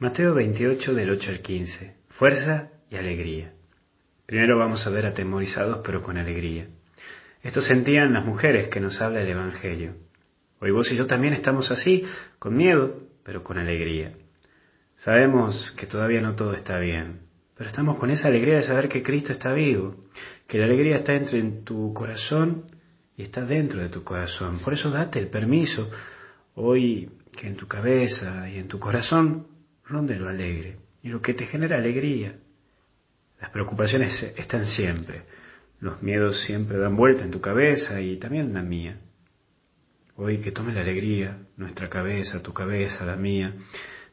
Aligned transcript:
Mateo 0.00 0.32
28 0.32 0.94
del 0.94 1.10
8 1.10 1.30
al 1.30 1.40
15. 1.40 1.94
Fuerza 2.08 2.70
y 2.88 2.96
alegría. 2.96 3.52
Primero 4.24 4.56
vamos 4.56 4.86
a 4.86 4.90
ver 4.90 5.04
atemorizados 5.04 5.82
pero 5.84 6.02
con 6.02 6.16
alegría. 6.16 6.68
Esto 7.42 7.60
sentían 7.60 8.14
las 8.14 8.24
mujeres 8.24 8.68
que 8.68 8.80
nos 8.80 8.98
habla 9.02 9.20
el 9.20 9.28
Evangelio. 9.28 9.96
Hoy 10.58 10.70
vos 10.70 10.90
y 10.90 10.96
yo 10.96 11.06
también 11.06 11.34
estamos 11.34 11.70
así, 11.70 12.06
con 12.38 12.56
miedo, 12.56 12.98
pero 13.24 13.44
con 13.44 13.58
alegría. 13.58 14.14
Sabemos 14.96 15.74
que 15.76 15.84
todavía 15.86 16.22
no 16.22 16.34
todo 16.34 16.54
está 16.54 16.78
bien, 16.78 17.20
pero 17.54 17.68
estamos 17.68 17.98
con 17.98 18.08
esa 18.08 18.28
alegría 18.28 18.54
de 18.54 18.62
saber 18.62 18.88
que 18.88 19.02
Cristo 19.02 19.32
está 19.32 19.52
vivo, 19.52 20.06
que 20.46 20.56
la 20.56 20.64
alegría 20.64 20.96
está 20.96 21.12
dentro 21.12 21.36
en 21.36 21.62
tu 21.62 21.92
corazón 21.92 22.64
y 23.18 23.22
está 23.24 23.44
dentro 23.44 23.82
de 23.82 23.90
tu 23.90 24.02
corazón. 24.02 24.60
Por 24.60 24.72
eso 24.72 24.90
date 24.90 25.18
el 25.18 25.28
permiso 25.28 25.90
hoy 26.54 27.10
que 27.38 27.48
en 27.48 27.56
tu 27.56 27.68
cabeza 27.68 28.48
y 28.48 28.56
en 28.56 28.66
tu 28.66 28.78
corazón 28.78 29.59
ronde 29.90 30.16
lo 30.16 30.28
alegre 30.28 30.78
y 31.02 31.08
lo 31.08 31.20
que 31.20 31.34
te 31.34 31.46
genera 31.46 31.76
alegría. 31.76 32.36
Las 33.40 33.50
preocupaciones 33.50 34.22
están 34.36 34.66
siempre, 34.66 35.22
los 35.80 36.02
miedos 36.02 36.44
siempre 36.44 36.78
dan 36.78 36.96
vuelta 36.96 37.24
en 37.24 37.30
tu 37.30 37.40
cabeza 37.40 38.00
y 38.00 38.16
también 38.18 38.46
en 38.46 38.54
la 38.54 38.62
mía. 38.62 38.98
Hoy 40.16 40.38
que 40.38 40.52
tome 40.52 40.72
la 40.72 40.82
alegría, 40.82 41.38
nuestra 41.56 41.88
cabeza, 41.88 42.42
tu 42.42 42.52
cabeza, 42.52 43.04
la 43.04 43.16
mía, 43.16 43.54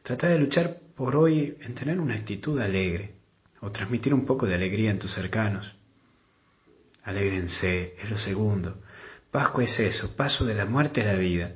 trata 0.02 0.28
de 0.28 0.38
luchar 0.38 0.78
por 0.96 1.14
hoy 1.16 1.56
en 1.60 1.74
tener 1.74 2.00
una 2.00 2.14
actitud 2.14 2.58
alegre 2.58 3.12
o 3.60 3.70
transmitir 3.70 4.14
un 4.14 4.24
poco 4.24 4.46
de 4.46 4.54
alegría 4.54 4.90
en 4.90 4.98
tus 4.98 5.12
cercanos. 5.12 5.76
Alégrense, 7.04 7.94
es 8.02 8.10
lo 8.10 8.18
segundo. 8.18 8.82
Pascua 9.30 9.64
es 9.64 9.78
eso, 9.78 10.16
paso 10.16 10.44
de 10.44 10.54
la 10.54 10.64
muerte 10.64 11.02
a 11.02 11.12
la 11.12 11.18
vida. 11.18 11.52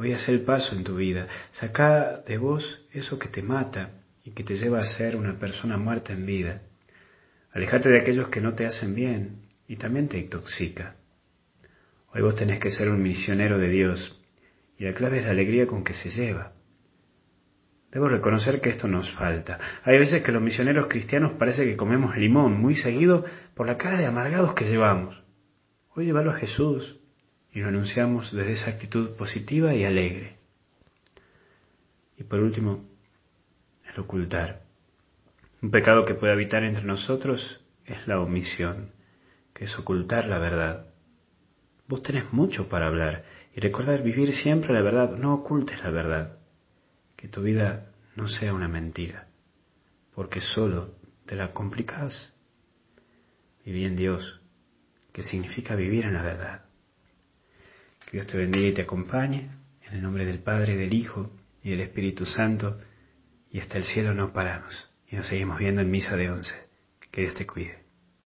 Hoy 0.00 0.14
haz 0.14 0.26
el 0.30 0.40
paso 0.40 0.74
en 0.74 0.82
tu 0.82 0.96
vida. 0.96 1.28
Saca 1.50 2.22
de 2.26 2.38
vos 2.38 2.86
eso 2.90 3.18
que 3.18 3.28
te 3.28 3.42
mata 3.42 3.90
y 4.24 4.30
que 4.30 4.42
te 4.42 4.56
lleva 4.56 4.78
a 4.78 4.86
ser 4.86 5.14
una 5.14 5.38
persona 5.38 5.76
muerta 5.76 6.14
en 6.14 6.24
vida. 6.24 6.62
Alejate 7.52 7.90
de 7.90 8.00
aquellos 8.00 8.28
que 8.28 8.40
no 8.40 8.54
te 8.54 8.64
hacen 8.64 8.94
bien 8.94 9.42
y 9.68 9.76
también 9.76 10.08
te 10.08 10.16
intoxica. 10.16 10.96
Hoy 12.14 12.22
vos 12.22 12.34
tenés 12.34 12.60
que 12.60 12.70
ser 12.70 12.88
un 12.88 13.02
misionero 13.02 13.58
de 13.58 13.68
Dios 13.68 14.18
y 14.78 14.84
la 14.84 14.94
clave 14.94 15.18
es 15.18 15.26
la 15.26 15.32
alegría 15.32 15.66
con 15.66 15.84
que 15.84 15.92
se 15.92 16.08
lleva. 16.08 16.54
Debo 17.92 18.08
reconocer 18.08 18.62
que 18.62 18.70
esto 18.70 18.88
nos 18.88 19.12
falta. 19.12 19.58
Hay 19.84 19.98
veces 19.98 20.22
que 20.22 20.32
los 20.32 20.40
misioneros 20.40 20.86
cristianos 20.86 21.32
parece 21.38 21.66
que 21.66 21.76
comemos 21.76 22.16
limón 22.16 22.58
muy 22.58 22.74
seguido 22.74 23.26
por 23.54 23.66
la 23.66 23.76
cara 23.76 23.98
de 23.98 24.06
amargados 24.06 24.54
que 24.54 24.64
llevamos. 24.64 25.22
Hoy 25.94 26.06
llévalo 26.06 26.30
a 26.30 26.38
Jesús, 26.38 26.99
y 27.52 27.60
lo 27.60 27.68
anunciamos 27.68 28.32
desde 28.32 28.52
esa 28.52 28.70
actitud 28.70 29.16
positiva 29.16 29.74
y 29.74 29.84
alegre. 29.84 30.36
Y 32.16 32.24
por 32.24 32.40
último, 32.40 32.84
el 33.92 34.00
ocultar. 34.00 34.62
Un 35.62 35.70
pecado 35.70 36.04
que 36.04 36.14
puede 36.14 36.32
habitar 36.32 36.62
entre 36.64 36.84
nosotros 36.84 37.60
es 37.84 38.06
la 38.06 38.20
omisión, 38.20 38.92
que 39.52 39.64
es 39.64 39.78
ocultar 39.78 40.26
la 40.26 40.38
verdad. 40.38 40.86
Vos 41.88 42.02
tenés 42.02 42.32
mucho 42.32 42.68
para 42.68 42.86
hablar 42.86 43.24
y 43.54 43.60
recordar 43.60 44.02
vivir 44.02 44.32
siempre 44.32 44.72
la 44.72 44.82
verdad, 44.82 45.16
no 45.16 45.34
ocultes 45.34 45.82
la 45.82 45.90
verdad, 45.90 46.38
que 47.16 47.28
tu 47.28 47.42
vida 47.42 47.90
no 48.14 48.28
sea 48.28 48.54
una 48.54 48.68
mentira, 48.68 49.26
porque 50.14 50.40
solo 50.40 50.94
te 51.26 51.34
la 51.34 51.52
complicás. 51.52 52.32
Viví 53.64 53.84
en 53.84 53.96
Dios, 53.96 54.40
que 55.12 55.22
significa 55.22 55.74
vivir 55.74 56.04
en 56.04 56.14
la 56.14 56.22
verdad. 56.22 56.69
Que 58.10 58.16
Dios 58.16 58.26
te 58.26 58.38
bendiga 58.38 58.66
y 58.66 58.74
te 58.74 58.82
acompañe. 58.82 59.50
En 59.86 59.94
el 59.94 60.02
nombre 60.02 60.24
del 60.24 60.40
Padre, 60.40 60.76
del 60.76 60.92
Hijo 60.92 61.30
y 61.62 61.70
del 61.70 61.80
Espíritu 61.80 62.26
Santo. 62.26 62.80
Y 63.52 63.60
hasta 63.60 63.78
el 63.78 63.84
cielo 63.84 64.14
no 64.14 64.32
paramos. 64.32 64.90
Y 65.08 65.14
nos 65.14 65.28
seguimos 65.28 65.60
viendo 65.60 65.80
en 65.80 65.92
misa 65.92 66.16
de 66.16 66.28
once. 66.28 66.54
Que 67.12 67.20
Dios 67.20 67.34
te 67.36 67.46
cuide. 67.46 67.78